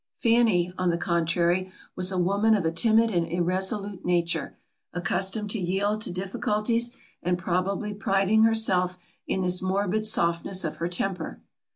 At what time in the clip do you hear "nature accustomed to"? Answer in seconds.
4.03-5.59